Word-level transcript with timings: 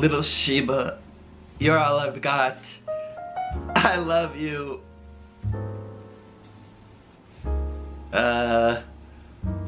little 0.00 0.22
Sheba. 0.22 0.98
You're 1.58 1.78
all 1.78 1.98
I've 1.98 2.22
got. 2.22 2.56
I 3.76 3.96
love 3.96 4.34
you. 4.34 4.80
Uh, 8.10 8.80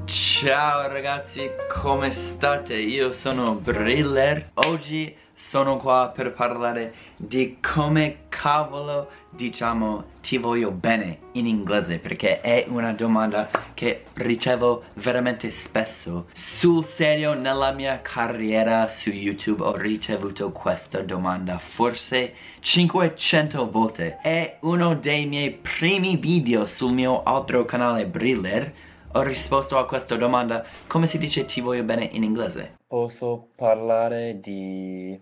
ciao 0.06 0.88
ragazzi, 0.88 1.50
come 1.68 2.10
state? 2.12 2.74
Io 2.74 3.12
sono 3.12 3.56
Briller. 3.56 4.50
Oggi 4.54 5.14
sono 5.34 5.76
qua 5.76 6.12
per 6.14 6.32
parlare 6.32 6.94
di 7.16 7.58
come 7.60 8.24
cavolo 8.28 9.10
diciamo 9.34 10.10
ti 10.20 10.36
voglio 10.36 10.70
bene 10.70 11.18
in 11.32 11.46
inglese 11.46 11.98
perché 11.98 12.40
è 12.40 12.66
una 12.68 12.92
domanda 12.92 13.48
che 13.74 14.04
ricevo 14.14 14.84
veramente 14.94 15.50
spesso. 15.50 16.26
Sul 16.32 16.84
serio 16.84 17.34
nella 17.34 17.72
mia 17.72 18.00
carriera 18.02 18.88
su 18.88 19.10
YouTube 19.10 19.64
ho 19.64 19.76
ricevuto 19.76 20.52
questa 20.52 21.00
domanda 21.00 21.58
forse 21.58 22.34
500 22.60 23.70
volte. 23.70 24.18
È 24.20 24.58
uno 24.60 24.94
dei 24.94 25.26
miei 25.26 25.50
primi 25.50 26.16
video 26.16 26.66
sul 26.66 26.92
mio 26.92 27.22
altro 27.22 27.64
canale 27.64 28.06
Briller 28.06 28.72
ho 29.14 29.22
risposto 29.22 29.76
a 29.76 29.86
questa 29.86 30.16
domanda 30.16 30.64
come 30.86 31.06
si 31.06 31.18
dice 31.18 31.44
ti 31.44 31.60
voglio 31.60 31.82
bene 31.82 32.04
in 32.04 32.22
inglese? 32.22 32.78
Posso 32.86 33.48
parlare 33.54 34.40
di 34.40 35.20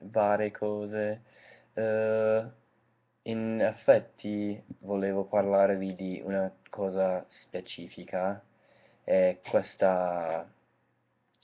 varie 0.00 0.50
cose. 0.50 1.22
Uh, 1.72 2.42
in 3.22 3.60
effetti 3.60 4.60
volevo 4.80 5.24
parlarvi 5.24 5.94
di 5.94 6.20
una 6.24 6.52
cosa 6.68 7.24
specifica 7.28 8.42
e 9.04 9.40
questa 9.48 10.46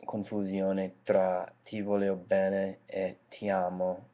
confusione 0.05 0.97
tra 1.02 1.50
ti 1.64 1.80
voglio 1.80 2.14
bene 2.14 2.80
e 2.86 3.19
ti 3.28 3.48
amo 3.48 4.08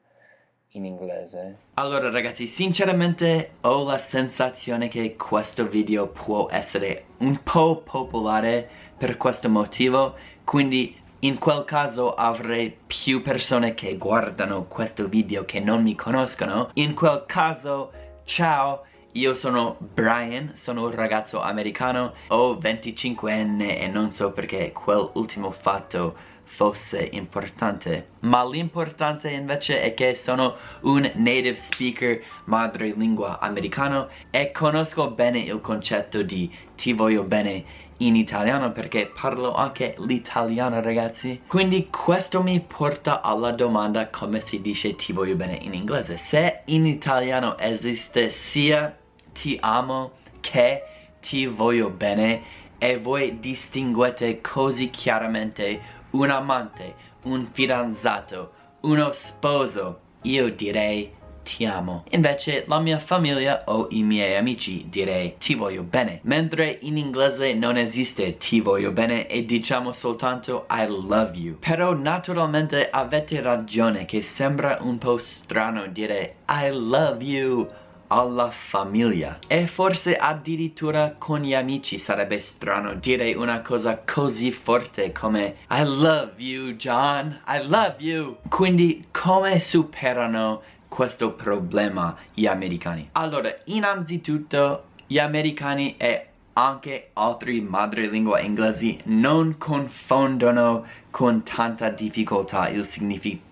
in 0.72 0.84
inglese. 0.84 1.56
Allora 1.74 2.10
ragazzi, 2.10 2.46
sinceramente 2.46 3.54
ho 3.62 3.84
la 3.84 3.98
sensazione 3.98 4.88
che 4.88 5.16
questo 5.16 5.68
video 5.68 6.08
può 6.08 6.48
essere 6.50 7.04
un 7.18 7.42
po' 7.42 7.82
popolare 7.84 8.68
per 8.96 9.16
questo 9.16 9.48
motivo, 9.48 10.14
quindi 10.44 10.96
in 11.20 11.38
quel 11.38 11.64
caso 11.64 12.14
avrei 12.14 12.76
più 12.86 13.22
persone 13.22 13.74
che 13.74 13.96
guardano 13.96 14.64
questo 14.64 15.08
video 15.08 15.44
che 15.44 15.60
non 15.60 15.82
mi 15.82 15.94
conoscono. 15.94 16.70
In 16.74 16.94
quel 16.94 17.24
caso, 17.26 17.92
ciao, 18.24 18.84
io 19.12 19.34
sono 19.34 19.76
Brian, 19.78 20.52
sono 20.54 20.84
un 20.86 20.94
ragazzo 20.94 21.40
americano, 21.42 22.14
ho 22.28 22.58
25 22.58 23.32
anni 23.32 23.76
e 23.76 23.86
non 23.86 24.10
so 24.10 24.32
perché 24.32 24.72
quell'ultimo 24.72 25.50
fatto 25.50 26.30
fosse 26.54 27.08
importante. 27.12 28.08
Ma 28.20 28.46
l'importante 28.46 29.30
invece 29.30 29.82
è 29.82 29.94
che 29.94 30.14
sono 30.14 30.56
un 30.82 31.10
native 31.14 31.54
speaker 31.54 32.22
madrelingua 32.44 33.38
americano 33.40 34.08
e 34.30 34.50
conosco 34.52 35.10
bene 35.10 35.40
il 35.40 35.60
concetto 35.60 36.22
di 36.22 36.50
ti 36.76 36.92
voglio 36.92 37.22
bene 37.22 37.80
in 37.98 38.16
italiano 38.16 38.72
perché 38.72 39.10
parlo 39.18 39.54
anche 39.54 39.94
l'italiano 39.98 40.80
ragazzi. 40.80 41.42
Quindi 41.46 41.88
questo 41.88 42.42
mi 42.42 42.60
porta 42.60 43.22
alla 43.22 43.52
domanda 43.52 44.08
come 44.08 44.40
si 44.40 44.60
dice 44.60 44.94
ti 44.96 45.12
voglio 45.12 45.36
bene 45.36 45.58
in 45.60 45.72
inglese. 45.72 46.16
Se 46.16 46.60
in 46.66 46.86
italiano 46.86 47.56
esiste 47.58 48.28
sia 48.30 48.94
ti 49.32 49.56
amo 49.60 50.12
che 50.40 50.82
ti 51.20 51.46
voglio 51.46 51.88
bene 51.88 52.60
e 52.78 52.98
voi 52.98 53.38
distinguete 53.38 54.40
così 54.40 54.90
chiaramente 54.90 56.00
un 56.12 56.30
amante, 56.30 56.94
un 57.22 57.48
fidanzato, 57.52 58.52
uno 58.80 59.12
sposo 59.12 60.00
io 60.22 60.50
direi 60.50 61.20
ti 61.42 61.64
amo. 61.64 62.04
Invece 62.10 62.64
la 62.66 62.78
mia 62.78 62.98
famiglia 62.98 63.64
o 63.66 63.88
i 63.90 64.02
miei 64.02 64.36
amici 64.36 64.86
direi 64.88 65.36
ti 65.38 65.54
voglio 65.54 65.82
bene. 65.82 66.20
Mentre 66.22 66.78
in 66.82 66.96
inglese 66.96 67.52
non 67.54 67.76
esiste 67.76 68.36
ti 68.36 68.60
voglio 68.60 68.92
bene 68.92 69.26
e 69.26 69.44
diciamo 69.44 69.92
soltanto 69.92 70.66
I 70.70 70.86
love 70.86 71.36
you. 71.36 71.58
Però 71.58 71.94
naturalmente 71.94 72.88
avete 72.90 73.40
ragione 73.40 74.04
che 74.04 74.22
sembra 74.22 74.78
un 74.80 74.98
po' 74.98 75.18
strano 75.18 75.86
dire 75.86 76.36
I 76.48 76.70
love 76.70 77.22
you 77.22 77.68
alla 78.12 78.50
famiglia. 78.50 79.38
E 79.46 79.66
forse 79.66 80.16
addirittura 80.16 81.14
con 81.16 81.40
gli 81.40 81.54
amici 81.54 81.98
sarebbe 81.98 82.38
strano 82.40 82.94
dire 82.94 83.32
una 83.32 83.62
cosa 83.62 84.02
così 84.04 84.52
forte 84.52 85.12
come 85.12 85.56
I 85.70 85.82
love 85.84 86.34
you 86.36 86.72
John, 86.72 87.40
I 87.46 87.66
love 87.66 87.96
you. 87.98 88.36
Quindi 88.50 89.06
come 89.10 89.58
superano 89.60 90.60
questo 90.88 91.32
problema 91.32 92.14
gli 92.34 92.44
americani? 92.44 93.08
Allora, 93.12 93.50
innanzitutto 93.64 94.84
gli 95.06 95.18
americani 95.18 95.96
e 95.96 96.26
anche 96.54 97.08
altri 97.14 97.62
madrelingua 97.62 98.40
inglesi 98.40 99.00
non 99.04 99.56
confondono 99.56 100.84
con 101.10 101.42
tanta 101.42 101.88
difficoltà 101.88 102.68
il 102.68 102.84
significato 102.84 103.51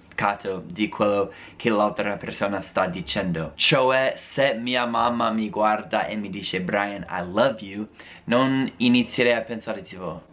di 0.65 0.89
quello 0.89 1.33
che 1.57 1.71
l'altra 1.71 2.17
persona 2.17 2.61
sta 2.61 2.87
dicendo 2.87 3.53
cioè 3.55 4.15
se 4.17 4.55
mia 4.55 4.85
mamma 4.87 5.31
mi 5.31 5.49
guarda 5.49 6.07
e 6.07 6.17
mi 6.17 6.29
dice 6.29 6.61
Brian 6.61 7.07
I 7.09 7.25
love 7.31 7.61
you 7.61 7.87
non 8.25 8.71
inizierei 8.77 9.33
a 9.33 9.41
pensare 9.41 9.83
tipo 9.83 10.29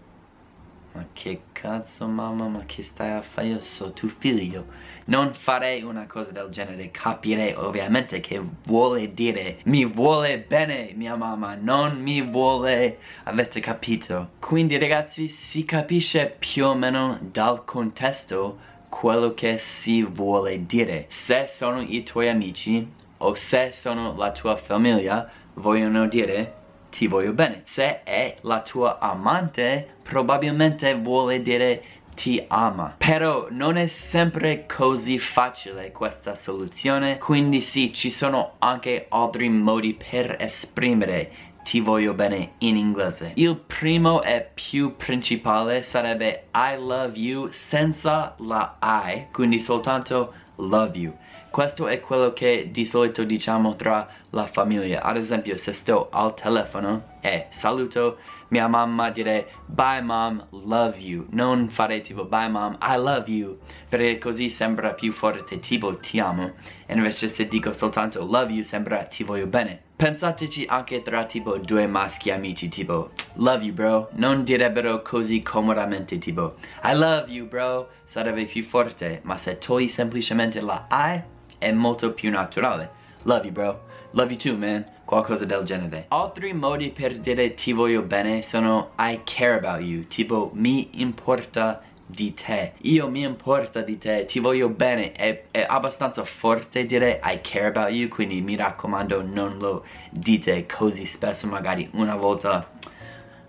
ma 0.98 1.06
che 1.14 1.42
cazzo 1.52 2.08
mamma, 2.08 2.48
ma 2.48 2.64
che 2.66 2.82
stai 2.82 3.12
a 3.12 3.22
fare? 3.22 3.50
Io 3.50 3.60
sono 3.62 3.94
tuo 3.94 4.10
figlio. 4.18 4.66
Non 5.06 5.36
farei 5.36 5.84
una 5.84 6.08
cosa 6.08 6.32
del 6.32 6.50
genere, 6.50 6.90
capirei 6.90 7.54
ovviamente 7.54 8.20
che 8.20 8.42
vuole 8.64 9.14
dire 9.14 9.60
mi 9.66 9.86
vuole 9.86 10.40
bene 10.40 10.94
mia 10.96 11.16
mamma, 11.16 11.54
non 11.54 12.02
mi 12.02 12.24
vuole, 12.24 12.98
avete 13.26 13.60
capito? 13.60 14.30
Quindi 14.40 14.80
ragazzi 14.80 15.30
si 15.30 15.66
capisce 15.66 16.36
più 16.40 16.66
o 16.66 16.74
meno 16.74 17.20
dal 17.22 17.64
contesto 17.64 18.58
quello 18.90 19.34
che 19.34 19.58
si 19.58 20.04
vuole 20.04 20.66
dire. 20.66 21.06
Se 21.10 21.48
sono 21.48 21.82
i 21.82 22.04
tuoi 22.04 22.30
amici 22.30 22.88
o 23.18 23.34
se 23.36 23.72
sono 23.74 24.16
la 24.16 24.32
tua 24.32 24.56
famiglia, 24.56 25.30
vogliono 25.56 26.08
dire 26.08 26.54
ti 26.90 27.08
voglio 27.08 27.34
bene. 27.34 27.62
Se 27.66 28.04
è 28.04 28.38
la 28.42 28.62
tua 28.62 29.00
amante, 29.00 29.96
probabilmente 30.02 30.96
vuole 30.96 31.42
dire 31.42 31.84
ti 32.18 32.44
ama 32.48 32.96
però 32.98 33.46
non 33.52 33.78
è 33.78 33.86
sempre 33.86 34.66
così 34.66 35.20
facile 35.20 35.92
questa 35.92 36.34
soluzione 36.34 37.20
quindi 37.20 37.62
sì 37.62 37.94
ci 37.94 38.10
sono 38.10 38.54
anche 38.58 39.06
altri 39.10 39.48
modi 39.50 39.94
per 39.94 40.36
esprimere 40.40 41.32
ti 41.68 41.82
voglio 41.82 42.14
bene 42.14 42.54
in 42.60 42.78
inglese. 42.78 43.34
Il 43.36 43.58
primo 43.58 44.24
e 44.24 44.52
più 44.54 44.96
principale 44.96 45.84
sarebbe 45.84 46.46
I 46.56 46.78
love 46.78 47.20
you 47.20 47.50
senza 47.52 48.36
la 48.40 48.78
I 48.82 49.26
quindi 49.34 49.60
soltanto 49.60 50.34
love 50.56 50.98
you. 50.98 51.14
Questo 51.50 51.88
è 51.88 52.00
quello 52.00 52.32
che 52.32 52.70
di 52.72 52.86
solito 52.86 53.26
diciamo 53.26 53.76
tra 53.76 54.08
la 54.30 54.46
famiglia. 54.46 55.02
Ad 55.02 55.18
esempio 55.18 55.58
se 55.58 55.74
sto 55.74 56.08
al 56.10 56.36
telefono 56.36 57.16
e 57.20 57.48
saluto 57.50 58.20
mia 58.48 58.70
mamma 58.70 59.10
dire 59.10 59.48
bye 59.66 60.00
mom 60.02 60.48
love 60.52 60.98
you. 60.98 61.26
Non 61.32 61.68
fare 61.68 62.00
tipo 62.00 62.24
bye 62.24 62.48
mom 62.48 62.78
I 62.82 62.96
love 62.96 63.30
you. 63.30 63.58
Perché 63.90 64.18
così 64.20 64.50
sembra 64.50 64.94
più 64.94 65.12
forte 65.12 65.60
tipo 65.60 65.98
ti 65.98 66.18
amo. 66.18 66.54
E 66.86 66.94
invece 66.94 67.28
se 67.28 67.46
dico 67.46 67.74
soltanto 67.74 68.24
love 68.24 68.54
you 68.54 68.64
sembra 68.64 69.04
ti 69.04 69.26
voglio 69.26 69.48
bene 69.48 69.87
pensateci 69.98 70.66
anche 70.70 71.02
tra 71.02 71.26
tipo 71.26 71.58
due 71.58 71.88
maschi 71.88 72.30
amici 72.30 72.70
tipo 72.70 73.10
love 73.34 73.66
you 73.66 73.74
bro. 73.74 74.10
Non 74.12 74.44
direbbero 74.44 75.02
così 75.02 75.42
comodamente 75.42 76.20
tipo 76.20 76.58
I 76.84 76.94
love 76.94 77.32
you 77.32 77.48
bro. 77.48 77.90
Sarebbe 78.06 78.46
più 78.46 78.64
forte 78.64 79.22
ma 79.24 79.38
se 79.38 79.58
togli 79.58 79.90
semplicemente 79.90 80.62
la 80.62 80.86
I 80.92 81.22
è 81.58 81.72
molto 81.72 82.14
più 82.14 82.30
naturale. 82.30 82.92
Love 83.24 83.46
you 83.46 83.52
bro, 83.52 83.82
love 84.12 84.32
you 84.32 84.40
too 84.40 84.56
man, 84.56 84.86
qualcosa 85.04 85.46
del 85.46 85.64
genere. 85.64 86.06
Altri 86.10 86.54
modi 86.54 86.90
per 86.90 87.18
dire 87.18 87.56
ti 87.56 87.74
voglio 87.74 88.04
bene 88.04 88.44
sono 88.44 88.92
I 89.00 89.22
care 89.24 89.58
about 89.58 89.82
you, 89.82 90.06
tipo 90.08 90.52
mi 90.54 91.02
importa 91.02 91.82
di 92.10 92.34
te 92.34 92.72
io 92.84 93.10
mi 93.10 93.22
importa 93.22 93.82
di 93.82 93.98
te 93.98 94.26
ti 94.26 94.40
voglio 94.40 94.70
bene 94.70 95.12
è, 95.12 95.44
è, 95.52 95.66
abbastanza 95.68 96.24
forte 96.24 96.86
dire 96.86 97.20
I 97.22 97.42
care 97.42 97.68
about 97.68 97.92
you 97.92 98.08
quindi 98.08 98.40
mi 98.42 98.56
raccomando 98.56 99.22
non 99.22 99.58
lo 99.58 99.86
dite 100.10 100.66
così 100.66 101.06
spesso 101.06 101.48
magari 101.48 101.90
una 101.94 102.16
volta 102.16 102.70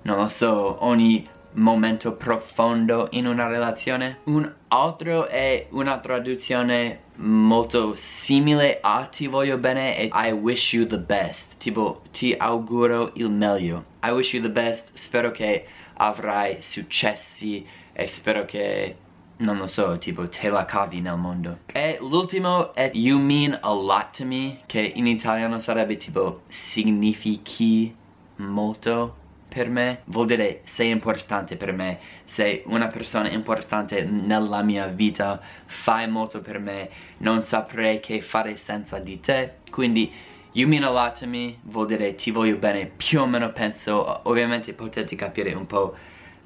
non 0.03 0.17
lo 0.17 0.29
so 0.29 0.85
ogni 0.85 1.27
momento 1.53 2.13
profondo 2.13 3.09
in 3.13 3.27
una 3.27 3.49
relazione. 3.49 4.19
Un 4.25 4.51
altro 4.69 5.27
è 5.27 5.67
una 5.71 5.99
traduzione 5.99 7.01
molto 7.17 7.95
simile 7.97 8.79
a 8.81 9.09
ti 9.11 9.27
voglio 9.27 9.59
bene 9.59 9.97
e 9.97 10.11
I 10.13 10.31
wish 10.33 10.73
you 10.73 10.87
the 10.87 10.99
best. 10.99 11.57
Tipo 11.59 12.03
ti 12.13 12.35
auguro 12.39 13.11
il 13.15 13.31
meglio. 13.31 13.85
I 14.03 14.11
wish 14.11 14.35
you 14.35 14.43
the 14.43 14.51
best, 14.51 14.91
spero 14.95 15.31
che 15.31 15.67
avrai 15.95 16.59
successi 16.61 17.67
e 17.99 18.07
spero 18.07 18.45
che 18.45 18.95
non 19.39 19.59
lo 19.59 19.67
so, 19.67 19.99
tipo 19.99 20.29
te 20.29 20.49
la 20.51 20.65
cavi 20.65 21.01
nel 21.01 21.17
mondo. 21.17 21.59
E 21.67 21.99
l'ultimo 22.01 22.73
è 22.73 22.93
you 22.95 23.19
mean 23.19 23.59
a 23.61 23.73
lot 23.73 24.17
to 24.17 24.25
me, 24.25 24.61
che 24.67 24.81
in 24.81 25.09
italiano 25.09 25.59
sarebbe 25.59 25.97
tipo 25.97 26.43
significhi 26.47 27.93
molto 28.37 29.17
per 29.49 29.69
me. 29.69 30.03
Vuol 30.05 30.27
dire 30.27 30.61
sei 30.63 30.91
importante 30.91 31.57
per 31.57 31.73
me. 31.73 31.99
Sei 32.25 32.63
una 32.67 32.87
persona 32.87 33.29
importante 33.31 34.05
nella 34.05 34.63
mia 34.63 34.87
vita. 34.87 35.41
Fai 35.67 36.09
molto 36.09 36.41
per 36.41 36.61
me. 36.61 36.89
Non 37.19 37.43
saprei 37.43 37.99
che 37.99 38.21
fare 38.21 38.57
senza 38.57 39.01
di 39.01 39.19
te. 39.19 39.55
Quindi 39.73 40.13
you 40.53 40.69
mean 40.69 40.85
a 40.85 40.91
lot 40.91 41.19
to 41.19 41.27
me 41.27 41.57
vuol 41.63 41.89
dire 41.89 42.15
ti 42.15 42.31
voglio 42.31 42.59
bene. 42.59 42.87
Più 42.87 43.21
o 43.21 43.27
meno 43.27 43.51
penso 43.51 44.21
ovviamente 44.23 44.73
potete 44.73 45.17
capire 45.17 45.53
un 45.53 45.67
po' 45.67 45.97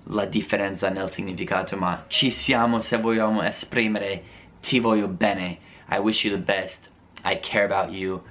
la 0.04 0.24
differenza 0.24 0.88
nel 0.88 1.08
significato 1.08 1.76
ma 1.76 2.04
ci 2.08 2.30
siamo 2.30 2.80
se 2.80 2.98
vogliamo 2.98 3.42
esprimere 3.42 4.22
ti 4.62 4.78
voglio 4.78 5.08
bene. 5.08 5.58
I 5.90 5.98
wish 5.98 6.24
you 6.24 6.34
the 6.34 6.42
best. 6.42 6.88
I 7.24 7.38
care 7.40 7.64
about 7.64 7.92
you. 7.92 8.22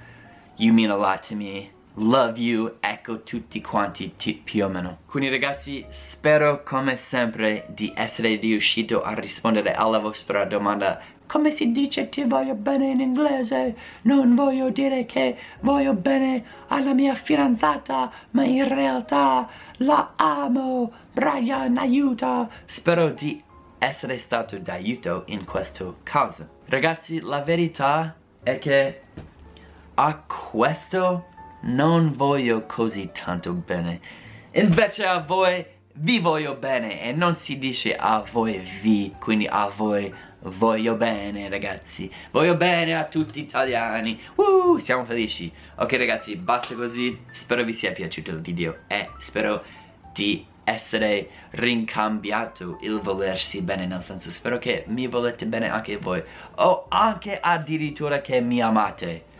You 0.56 0.72
mean 0.72 0.90
a 0.90 0.96
lot 0.96 1.26
to 1.28 1.36
me. 1.36 1.70
Love 1.96 2.38
you, 2.38 2.76
ecco 2.80 3.22
tutti 3.22 3.60
quanti 3.60 4.12
più 4.42 4.64
o 4.64 4.68
meno. 4.68 5.00
Quindi 5.06 5.28
ragazzi 5.28 5.84
spero 5.90 6.62
come 6.62 6.96
sempre 6.96 7.66
di 7.68 7.92
essere 7.94 8.36
riuscito 8.36 9.02
a 9.02 9.12
rispondere 9.12 9.74
alla 9.74 9.98
vostra 9.98 10.44
domanda 10.46 11.00
come 11.32 11.50
si 11.50 11.72
dice 11.72 12.10
ti 12.10 12.24
voglio 12.24 12.52
bene 12.52 12.90
in 12.90 13.00
inglese? 13.00 13.74
Non 14.02 14.34
voglio 14.34 14.68
dire 14.68 15.06
che 15.06 15.34
voglio 15.60 15.94
bene 15.94 16.44
alla 16.68 16.92
mia 16.92 17.14
fidanzata, 17.14 18.12
ma 18.32 18.44
in 18.44 18.68
realtà 18.68 19.48
la 19.78 20.12
amo. 20.16 20.92
Brian, 21.10 21.78
aiuta! 21.78 22.46
Spero 22.66 23.08
di 23.08 23.42
essere 23.78 24.18
stato 24.18 24.58
d'aiuto 24.58 25.22
in 25.28 25.46
questo 25.46 26.00
caso. 26.02 26.46
Ragazzi, 26.66 27.18
la 27.20 27.40
verità 27.40 28.14
è 28.42 28.58
che 28.58 29.00
a 29.94 30.14
questo 30.16 31.28
non 31.62 32.12
voglio 32.14 32.66
così 32.66 33.10
tanto 33.12 33.52
bene 33.52 34.00
invece 34.52 35.06
a 35.06 35.20
voi 35.20 35.64
vi 35.94 36.18
voglio 36.18 36.54
bene 36.54 37.02
e 37.02 37.12
non 37.12 37.36
si 37.36 37.56
dice 37.58 37.94
a 37.94 38.24
voi 38.32 38.58
vi 38.80 39.14
quindi 39.20 39.46
a 39.46 39.70
voi 39.74 40.12
voglio 40.42 40.94
bene 40.96 41.48
ragazzi 41.48 42.10
voglio 42.30 42.56
bene 42.56 42.96
a 42.96 43.04
tutti 43.04 43.40
gli 43.40 43.44
italiani 43.44 44.20
uh, 44.34 44.78
siamo 44.78 45.04
felici 45.04 45.52
ok 45.76 45.92
ragazzi 45.94 46.36
basta 46.36 46.74
così 46.74 47.24
spero 47.32 47.62
vi 47.62 47.72
sia 47.72 47.92
piaciuto 47.92 48.30
il 48.30 48.40
video 48.40 48.78
e 48.86 49.10
spero 49.18 49.62
di 50.12 50.46
essere 50.64 51.28
rincambiato 51.50 52.78
il 52.82 53.00
volersi 53.00 53.62
bene 53.62 53.86
nel 53.86 54.02
senso 54.02 54.30
spero 54.30 54.58
che 54.58 54.84
mi 54.88 55.06
volete 55.06 55.46
bene 55.46 55.68
anche 55.70 55.96
voi 55.96 56.22
o 56.56 56.86
anche 56.88 57.38
addirittura 57.40 58.20
che 58.20 58.40
mi 58.40 58.60
amate 58.60 59.30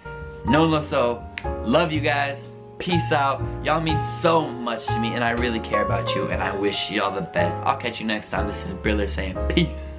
non 0.45 0.71
lo 0.71 0.83
so. 0.83 1.23
Love 1.65 1.93
you 1.93 2.01
guys. 2.01 2.41
Peace 2.79 3.13
out. 3.13 3.41
Y'all 3.63 3.81
mean 3.81 3.99
so 4.21 4.49
much 4.49 4.87
to 4.87 4.99
me 4.99 5.15
and 5.15 5.23
I 5.23 5.31
really 5.31 5.61
care 5.61 5.83
about 5.83 6.15
you 6.17 6.27
and 6.29 6.43
I 6.43 6.55
wish 6.57 6.91
y'all 6.91 7.15
the 7.15 7.23
best. 7.33 7.61
I'll 7.65 7.77
catch 7.77 8.01
you 8.01 8.07
next 8.07 8.31
time. 8.31 8.49
This 8.49 8.67
is 8.67 8.73
Briller 8.75 9.09
saying 9.09 9.37
peace. 9.49 9.92